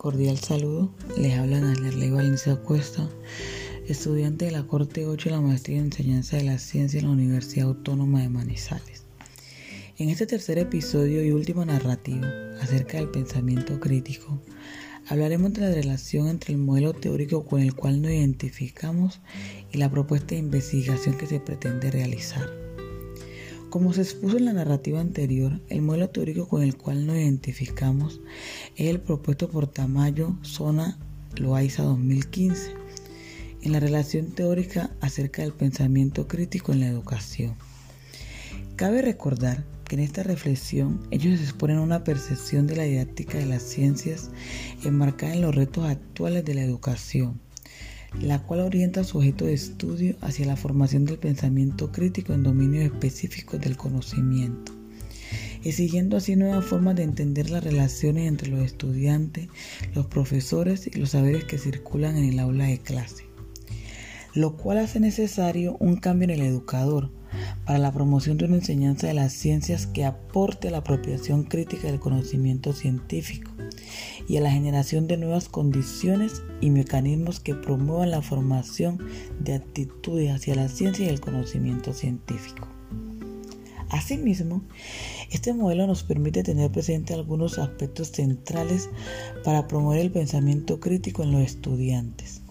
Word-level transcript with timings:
Cordial 0.00 0.38
saludo, 0.38 0.90
les 1.18 1.38
habla 1.38 1.60
Nanerley 1.60 2.08
Valencia 2.08 2.56
Cuesta, 2.56 3.06
estudiante 3.86 4.46
de 4.46 4.50
la 4.50 4.66
Corte 4.66 5.04
8 5.04 5.28
de 5.28 5.34
la 5.34 5.42
Maestría 5.42 5.76
en 5.76 5.84
Enseñanza 5.84 6.38
de 6.38 6.44
la 6.44 6.56
Ciencia 6.56 7.00
en 7.00 7.04
la 7.04 7.12
Universidad 7.12 7.68
Autónoma 7.68 8.22
de 8.22 8.30
Manizales. 8.30 9.04
En 9.98 10.08
este 10.08 10.26
tercer 10.26 10.56
episodio 10.56 11.22
y 11.22 11.32
último 11.32 11.66
narrativo 11.66 12.24
acerca 12.62 12.96
del 12.96 13.10
pensamiento 13.10 13.78
crítico, 13.78 14.40
hablaremos 15.06 15.52
de 15.52 15.60
la 15.60 15.74
relación 15.74 16.28
entre 16.28 16.54
el 16.54 16.60
modelo 16.60 16.94
teórico 16.94 17.44
con 17.44 17.60
el 17.60 17.74
cual 17.74 18.00
nos 18.00 18.12
identificamos 18.12 19.20
y 19.70 19.76
la 19.76 19.90
propuesta 19.90 20.28
de 20.28 20.38
investigación 20.38 21.18
que 21.18 21.26
se 21.26 21.40
pretende 21.40 21.90
realizar. 21.90 22.69
Como 23.70 23.92
se 23.92 24.02
expuso 24.02 24.36
en 24.36 24.46
la 24.46 24.52
narrativa 24.52 25.00
anterior, 25.00 25.60
el 25.68 25.80
modelo 25.80 26.10
teórico 26.10 26.48
con 26.48 26.64
el 26.64 26.76
cual 26.76 27.06
nos 27.06 27.14
identificamos 27.14 28.20
es 28.74 28.88
el 28.88 29.00
propuesto 29.00 29.48
por 29.48 29.68
Tamayo 29.68 30.36
Zona 30.42 30.98
Loaiza 31.36 31.84
2015 31.84 32.74
en 33.62 33.70
la 33.70 33.78
relación 33.78 34.32
teórica 34.32 34.90
acerca 35.00 35.42
del 35.42 35.52
pensamiento 35.52 36.26
crítico 36.26 36.72
en 36.72 36.80
la 36.80 36.88
educación. 36.88 37.54
Cabe 38.74 39.02
recordar 39.02 39.64
que 39.84 39.94
en 39.94 40.00
esta 40.00 40.24
reflexión 40.24 41.06
ellos 41.12 41.40
exponen 41.40 41.78
una 41.78 42.02
percepción 42.02 42.66
de 42.66 42.74
la 42.74 42.82
didáctica 42.82 43.38
de 43.38 43.46
las 43.46 43.62
ciencias 43.62 44.32
enmarcada 44.82 45.34
en 45.34 45.42
los 45.42 45.54
retos 45.54 45.84
actuales 45.84 46.44
de 46.44 46.54
la 46.54 46.62
educación 46.62 47.40
la 48.18 48.40
cual 48.40 48.60
orienta 48.60 49.04
su 49.04 49.18
objeto 49.18 49.46
de 49.46 49.54
estudio 49.54 50.16
hacia 50.20 50.46
la 50.46 50.56
formación 50.56 51.04
del 51.04 51.18
pensamiento 51.18 51.92
crítico 51.92 52.32
en 52.32 52.42
dominios 52.42 52.84
específicos 52.84 53.60
del 53.60 53.76
conocimiento, 53.76 54.72
exigiendo 55.62 56.16
así 56.16 56.36
nuevas 56.36 56.64
formas 56.64 56.96
de 56.96 57.04
entender 57.04 57.50
las 57.50 57.64
relaciones 57.64 58.26
entre 58.28 58.48
los 58.48 58.60
estudiantes, 58.60 59.48
los 59.94 60.06
profesores 60.06 60.86
y 60.86 60.98
los 60.98 61.10
saberes 61.10 61.44
que 61.44 61.58
circulan 61.58 62.16
en 62.16 62.24
el 62.24 62.38
aula 62.40 62.64
de 62.66 62.78
clase, 62.78 63.24
lo 64.34 64.56
cual 64.56 64.78
hace 64.78 65.00
necesario 65.00 65.76
un 65.78 65.96
cambio 65.96 66.24
en 66.24 66.40
el 66.40 66.46
educador 66.46 67.10
para 67.64 67.78
la 67.78 67.92
promoción 67.92 68.38
de 68.38 68.46
una 68.46 68.56
enseñanza 68.56 69.06
de 69.06 69.14
las 69.14 69.32
ciencias 69.32 69.86
que 69.86 70.04
aporte 70.04 70.68
a 70.68 70.70
la 70.72 70.78
apropiación 70.78 71.44
crítica 71.44 71.86
del 71.86 72.00
conocimiento 72.00 72.72
científico 72.72 73.49
y 74.28 74.36
a 74.36 74.40
la 74.40 74.50
generación 74.50 75.06
de 75.06 75.16
nuevas 75.16 75.48
condiciones 75.48 76.42
y 76.60 76.70
mecanismos 76.70 77.40
que 77.40 77.54
promuevan 77.54 78.10
la 78.10 78.22
formación 78.22 78.98
de 79.40 79.54
actitudes 79.54 80.30
hacia 80.30 80.54
la 80.54 80.68
ciencia 80.68 81.06
y 81.06 81.08
el 81.08 81.20
conocimiento 81.20 81.92
científico. 81.92 82.68
Asimismo, 83.90 84.62
este 85.30 85.52
modelo 85.52 85.86
nos 85.88 86.04
permite 86.04 86.44
tener 86.44 86.70
presente 86.70 87.12
algunos 87.12 87.58
aspectos 87.58 88.08
centrales 88.12 88.88
para 89.44 89.66
promover 89.66 89.98
el 89.98 90.12
pensamiento 90.12 90.78
crítico 90.78 91.24
en 91.24 91.32
los 91.32 91.42
estudiantes, 91.42 92.42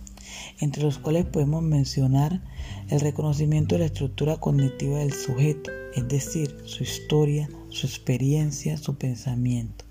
entre 0.59 0.83
los 0.83 0.97
cuales 0.97 1.25
podemos 1.25 1.63
mencionar 1.63 2.41
el 2.89 2.99
reconocimiento 2.99 3.75
de 3.75 3.79
la 3.79 3.85
estructura 3.85 4.35
cognitiva 4.35 4.99
del 4.99 5.13
sujeto, 5.13 5.71
es 5.95 6.07
decir, 6.09 6.57
su 6.65 6.83
historia, 6.83 7.49
su 7.69 7.87
experiencia, 7.87 8.75
su 8.75 8.95
pensamiento 8.95 9.88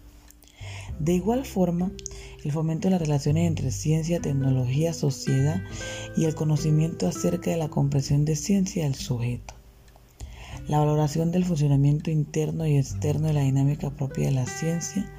de 0.98 1.14
igual 1.14 1.44
forma, 1.44 1.92
el 2.44 2.52
fomento 2.52 2.88
de 2.88 2.92
las 2.92 3.00
relaciones 3.00 3.46
entre 3.46 3.70
ciencia, 3.70 4.20
tecnología, 4.20 4.92
sociedad 4.92 5.62
y 6.16 6.24
el 6.24 6.34
conocimiento 6.34 7.06
acerca 7.06 7.50
de 7.50 7.56
la 7.56 7.68
comprensión 7.68 8.24
de 8.24 8.36
ciencia 8.36 8.84
del 8.84 8.94
sujeto. 8.94 9.54
La 10.66 10.80
valoración 10.80 11.30
del 11.30 11.44
funcionamiento 11.44 12.10
interno 12.10 12.66
y 12.66 12.76
externo 12.76 13.28
de 13.28 13.32
la 13.32 13.42
dinámica 13.42 13.90
propia 13.90 14.26
de 14.26 14.32
la 14.32 14.46
ciencia 14.46 15.10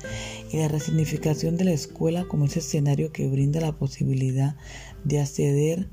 y 0.52 0.58
la 0.58 0.68
resignificación 0.68 1.58
de 1.58 1.66
la 1.66 1.72
escuela 1.72 2.26
como 2.26 2.46
ese 2.46 2.60
escenario 2.60 3.12
que 3.12 3.28
brinda 3.28 3.60
la 3.60 3.72
posibilidad 3.72 4.56
de 5.04 5.20
acceder, 5.20 5.90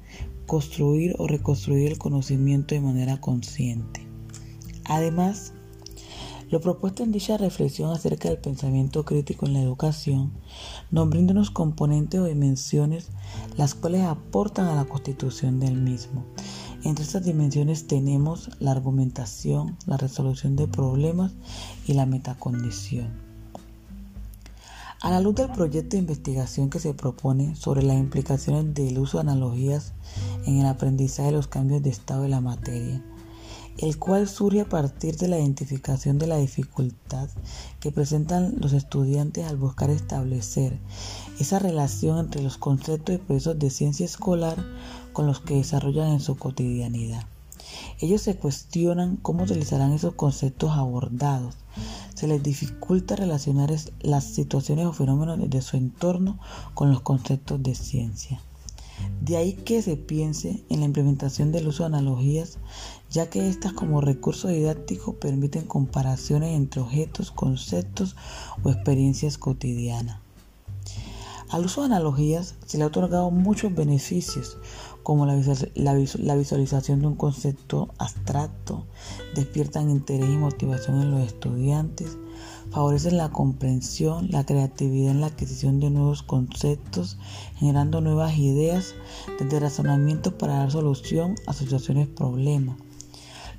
construir 0.47 1.15
o 1.19 1.27
reconstruir 1.27 1.93
el 1.93 1.99
conocimiento 1.99 2.75
de 2.75 2.83
manera 2.83 3.19
consciente. 3.21 4.07
Además, 4.85 5.55
lo 6.49 6.61
propuesto 6.61 7.03
en 7.03 7.11
dicha 7.11 7.37
reflexión 7.37 7.91
acerca 7.91 8.29
del 8.29 8.39
pensamiento 8.39 9.05
crítico 9.05 9.47
en 9.47 9.55
la 9.55 9.63
educación 9.63 10.33
nos 10.91 11.09
brinda 11.09 11.33
unos 11.33 11.51
componentes 11.51 12.21
o 12.21 12.25
dimensiones 12.25 13.09
las 13.57 13.75
cuales 13.75 14.03
aportan 14.03 14.67
a 14.67 14.77
la 14.77 14.85
constitución 14.85 15.59
del 15.59 15.75
mismo. 15.75 16.25
Entre 16.85 17.05
estas 17.05 17.25
dimensiones 17.25 17.89
tenemos 17.89 18.51
la 18.61 18.71
argumentación, 18.71 19.77
la 19.87 19.97
resolución 19.97 20.55
de 20.55 20.69
problemas 20.69 21.33
y 21.87 21.95
la 21.95 22.07
metacondición. 22.07 23.27
A 25.03 25.11
la 25.11 25.21
luz 25.21 25.35
del 25.35 25.51
proyecto 25.51 25.91
de 25.91 25.99
investigación 25.99 26.71
que 26.71 26.79
se 26.79 26.95
propone 26.95 27.55
sobre 27.57 27.83
las 27.83 27.97
implicaciones 27.97 28.73
del 28.73 28.99
uso 28.99 29.19
de 29.19 29.23
analogías 29.23 29.95
en 30.47 30.59
el 30.59 30.67
aprendizaje 30.67 31.31
de 31.31 31.37
los 31.37 31.49
cambios 31.49 31.83
de 31.83 31.91
estado 31.91 32.23
de 32.23 32.29
la 32.29 32.41
materia, 32.41 33.05
el 33.79 33.99
cual 33.99 34.27
surge 34.29 34.63
a 34.63 34.69
partir 34.69 35.17
de 35.17 35.29
la 35.29 35.39
identificación 35.39 36.19
de 36.19 36.27
la 36.27 36.39
dificultad 36.39 37.29
que 37.79 37.93
presentan 37.93 38.55
los 38.59 38.73
estudiantes 38.73 39.47
al 39.47 39.57
buscar 39.57 39.91
establecer 39.91 40.79
esa 41.39 41.59
relación 41.59 42.19
entre 42.19 42.43
los 42.43 42.57
conceptos 42.57 43.15
y 43.15 43.19
procesos 43.19 43.59
de 43.59 43.71
ciencia 43.71 44.07
escolar 44.07 44.57
con 45.13 45.27
los 45.27 45.41
que 45.41 45.57
desarrollan 45.57 46.09
en 46.09 46.21
su 46.21 46.37
cotidianidad. 46.37 47.25
Ellos 48.01 48.23
se 48.23 48.37
cuestionan 48.37 49.17
cómo 49.17 49.45
utilizarán 49.45 49.93
esos 49.93 50.15
conceptos 50.15 50.73
abordados. 50.73 51.55
Se 52.15 52.27
les 52.27 52.43
dificulta 52.43 53.17
relacionar 53.17 53.75
las 54.01 54.25
situaciones 54.25 54.87
o 54.87 54.93
fenómenos 54.93 55.51
de 55.51 55.63
su 55.63 55.77
entorno 55.77 56.39
con 56.75 56.91
los 56.91 57.01
conceptos 57.01 57.63
de 57.63 57.75
ciencia. 57.75 58.41
De 59.21 59.37
ahí 59.37 59.55
que 59.55 59.83
se 59.83 59.97
piense 59.97 60.63
en 60.69 60.81
la 60.81 60.87
implementación 60.87 61.53
del 61.53 61.69
uso 61.69 61.83
de 61.83 61.89
analogías, 61.89 62.59
ya 63.11 63.29
que 63.29 63.49
éstas 63.49 63.73
como 63.73 64.01
recurso 64.01 64.49
didáctico 64.49 65.15
permiten 65.15 65.67
comparaciones 65.67 66.55
entre 66.57 66.81
objetos, 66.81 67.31
conceptos 67.31 68.17
o 68.63 68.71
experiencias 68.71 69.39
cotidianas. 69.39 70.21
Al 71.49 71.65
uso 71.65 71.83
de 71.83 71.87
analogías 71.87 72.57
se 72.67 72.77
le 72.77 72.85
ha 72.85 72.89
otorgado 72.89 73.31
muchos 73.31 73.75
beneficios, 73.75 74.59
como 75.05 75.25
la, 75.27 75.37
visualización 76.35 77.01
de 77.01 77.07
un 77.07 77.15
concepto 77.15 77.91
abstracto, 77.99 78.85
despiertan 79.37 79.89
interés 79.89 80.29
y 80.29 80.37
motivación 80.37 81.01
en 81.01 81.13
los 81.13 81.21
estudiantes, 81.21 82.19
favorecen 82.71 83.17
la 83.17 83.31
comprensión, 83.31 84.29
la 84.31 84.45
creatividad 84.45 85.13
en 85.13 85.21
la 85.21 85.29
adquisición 85.29 85.81
de 85.81 85.91
nuevos 85.91 86.23
conceptos, 86.23 87.19
generando 87.57 88.01
nuevas 88.01 88.37
ideas 88.37 88.95
desde 89.39 89.61
razonamiento 89.61 90.37
para 90.37 90.59
dar 90.59 90.71
solución 90.71 91.37
a 91.47 91.53
situaciones 91.53 92.09
problemas, 92.09 92.77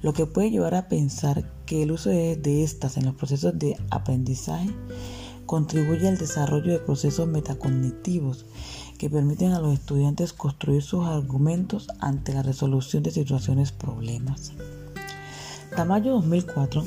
lo 0.02 0.14
que 0.14 0.26
puede 0.26 0.52
llevar 0.52 0.76
a 0.76 0.88
pensar 0.88 1.52
que 1.66 1.84
el 1.84 1.92
uso 1.92 2.10
de, 2.10 2.36
de 2.36 2.64
estas 2.64 2.98
en 2.98 3.06
los 3.06 3.16
procesos 3.16 3.58
de 3.58 3.78
aprendizaje 3.90 4.70
contribuye 5.46 6.08
al 6.08 6.18
desarrollo 6.18 6.74
de 6.74 6.80
procesos 6.80 7.28
metacognitivos 7.28 8.46
que 8.98 9.10
permiten 9.10 9.54
a 9.54 9.60
los 9.60 9.74
estudiantes 9.74 10.34
construir 10.34 10.84
sus 10.84 11.06
argumentos 11.06 11.88
ante 12.00 12.34
la 12.34 12.44
resolución 12.44 13.04
de 13.04 13.12
situaciones 13.12 13.72
problemas. 13.72 14.52
Tamayo 15.78 16.14
2004 16.14 16.84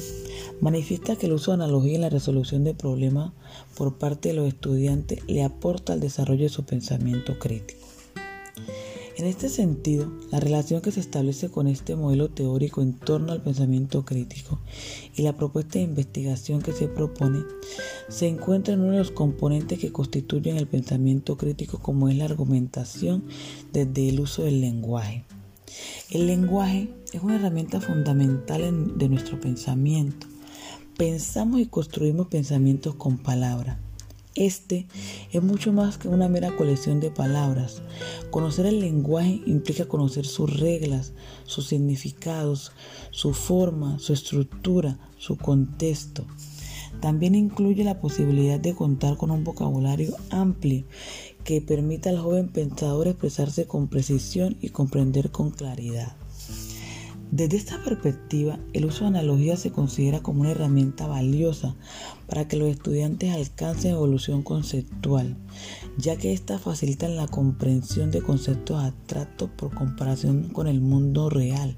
manifiesta 0.60 1.14
que 1.14 1.26
el 1.26 1.34
uso 1.34 1.52
de 1.52 1.62
analogía 1.62 1.94
en 1.94 2.00
la 2.00 2.08
resolución 2.08 2.64
de 2.64 2.74
problemas 2.74 3.30
por 3.76 3.98
parte 3.98 4.30
de 4.30 4.34
los 4.34 4.48
estudiantes 4.48 5.20
le 5.28 5.44
aporta 5.44 5.92
al 5.92 6.00
desarrollo 6.00 6.42
de 6.42 6.48
su 6.48 6.64
pensamiento 6.64 7.38
crítico. 7.38 7.86
En 9.16 9.26
este 9.26 9.48
sentido, 9.48 10.10
la 10.32 10.40
relación 10.40 10.82
que 10.82 10.90
se 10.90 10.98
establece 10.98 11.50
con 11.50 11.68
este 11.68 11.94
modelo 11.94 12.30
teórico 12.30 12.82
en 12.82 12.94
torno 12.94 13.30
al 13.30 13.40
pensamiento 13.40 14.04
crítico 14.04 14.58
y 15.14 15.22
la 15.22 15.36
propuesta 15.36 15.78
de 15.78 15.84
investigación 15.84 16.60
que 16.60 16.72
se 16.72 16.88
propone 16.88 17.44
se 18.08 18.26
encuentra 18.26 18.74
en 18.74 18.80
uno 18.80 18.90
de 18.90 18.98
los 18.98 19.12
componentes 19.12 19.78
que 19.78 19.92
constituyen 19.92 20.56
el 20.56 20.66
pensamiento 20.66 21.36
crítico 21.36 21.78
como 21.78 22.08
es 22.08 22.16
la 22.16 22.24
argumentación 22.24 23.22
desde 23.72 24.08
el 24.08 24.18
uso 24.18 24.42
del 24.42 24.60
lenguaje. 24.60 25.24
El 26.10 26.26
lenguaje 26.26 26.88
es 27.12 27.22
una 27.22 27.36
herramienta 27.36 27.80
fundamental 27.80 28.98
de 28.98 29.08
nuestro 29.08 29.40
pensamiento. 29.40 30.26
Pensamos 30.96 31.60
y 31.60 31.66
construimos 31.66 32.26
pensamientos 32.26 32.94
con 32.94 33.18
palabras. 33.18 33.78
Este 34.34 34.86
es 35.32 35.42
mucho 35.42 35.72
más 35.72 35.98
que 35.98 36.08
una 36.08 36.28
mera 36.28 36.56
colección 36.56 37.00
de 37.00 37.10
palabras. 37.10 37.82
Conocer 38.30 38.66
el 38.66 38.80
lenguaje 38.80 39.40
implica 39.44 39.86
conocer 39.86 40.24
sus 40.24 40.60
reglas, 40.60 41.12
sus 41.44 41.66
significados, 41.66 42.70
su 43.10 43.34
forma, 43.34 43.98
su 43.98 44.12
estructura, 44.12 44.98
su 45.18 45.36
contexto. 45.36 46.24
También 47.00 47.34
incluye 47.34 47.82
la 47.82 48.00
posibilidad 48.00 48.60
de 48.60 48.74
contar 48.74 49.16
con 49.16 49.30
un 49.30 49.42
vocabulario 49.42 50.14
amplio 50.30 50.84
que 51.44 51.60
permita 51.60 52.10
al 52.10 52.18
joven 52.18 52.48
pensador 52.48 53.08
expresarse 53.08 53.66
con 53.66 53.88
precisión 53.88 54.56
y 54.60 54.70
comprender 54.70 55.30
con 55.30 55.50
claridad. 55.50 56.16
Desde 57.32 57.58
esta 57.58 57.80
perspectiva, 57.84 58.58
el 58.72 58.86
uso 58.86 59.04
de 59.04 59.10
analogías 59.10 59.60
se 59.60 59.70
considera 59.70 60.18
como 60.18 60.40
una 60.40 60.50
herramienta 60.50 61.06
valiosa 61.06 61.76
para 62.28 62.48
que 62.48 62.56
los 62.56 62.68
estudiantes 62.68 63.32
alcancen 63.32 63.92
evolución 63.92 64.42
conceptual, 64.42 65.36
ya 65.96 66.16
que 66.16 66.32
éstas 66.32 66.60
facilitan 66.60 67.14
la 67.14 67.28
comprensión 67.28 68.10
de 68.10 68.20
conceptos 68.20 68.82
abstractos 68.82 69.48
por 69.50 69.72
comparación 69.72 70.48
con 70.48 70.66
el 70.66 70.80
mundo 70.80 71.30
real, 71.30 71.76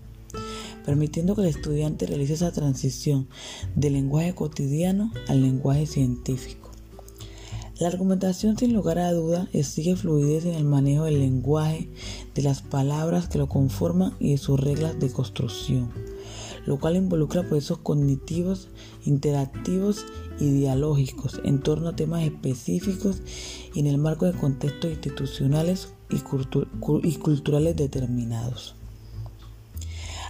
permitiendo 0.86 1.34
que 1.34 1.42
el 1.42 1.48
estudiante 1.48 2.06
realice 2.06 2.32
esa 2.32 2.50
transición 2.50 3.28
del 3.76 3.92
lenguaje 3.92 4.34
cotidiano 4.34 5.12
al 5.28 5.42
lenguaje 5.42 5.84
científico. 5.84 6.61
La 7.82 7.88
argumentación 7.88 8.56
sin 8.56 8.74
lugar 8.74 9.00
a 9.00 9.12
duda 9.12 9.48
exige 9.52 9.96
fluidez 9.96 10.44
en 10.44 10.54
el 10.54 10.62
manejo 10.62 11.06
del 11.06 11.18
lenguaje, 11.18 11.88
de 12.32 12.42
las 12.42 12.62
palabras 12.62 13.26
que 13.26 13.38
lo 13.38 13.48
conforman 13.48 14.14
y 14.20 14.30
de 14.30 14.38
sus 14.38 14.60
reglas 14.60 15.00
de 15.00 15.10
construcción, 15.10 15.90
lo 16.64 16.78
cual 16.78 16.94
involucra 16.94 17.42
procesos 17.42 17.78
cognitivos, 17.78 18.68
interactivos 19.04 20.06
y 20.38 20.50
dialógicos 20.50 21.40
en 21.42 21.58
torno 21.58 21.88
a 21.88 21.96
temas 21.96 22.22
específicos 22.22 23.20
y 23.74 23.80
en 23.80 23.88
el 23.88 23.98
marco 23.98 24.26
de 24.26 24.38
contextos 24.38 24.92
institucionales 24.92 25.88
y, 26.08 26.18
y 27.02 27.16
culturales 27.16 27.74
determinados. 27.74 28.76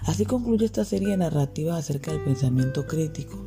Así 0.07 0.25
concluye 0.25 0.65
esta 0.65 0.87
serie 0.87 1.09
de 1.09 1.17
narrativas 1.19 1.81
acerca 1.81 2.13
del 2.13 2.25
pensamiento 2.25 2.87
crítico, 2.87 3.45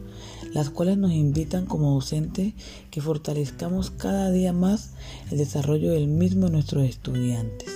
las 0.55 0.69
cuales 0.69 0.97
nos 0.97 1.11
invitan 1.11 1.65
como 1.65 1.93
docentes 1.93 2.53
que 2.89 3.01
fortalezcamos 3.01 3.91
cada 3.91 4.31
día 4.31 4.53
más 4.53 4.91
el 5.29 5.37
desarrollo 5.37 5.91
del 5.91 6.07
mismo 6.07 6.47
en 6.47 6.53
nuestros 6.53 6.85
estudiantes. 6.85 7.69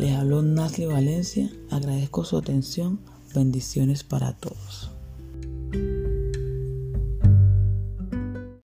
Les 0.00 0.12
habló 0.12 0.42
Nasli 0.42 0.86
Valencia, 0.86 1.48
agradezco 1.70 2.24
su 2.24 2.36
atención, 2.36 2.98
bendiciones 3.34 4.02
para 4.02 4.32
todos. 4.32 4.91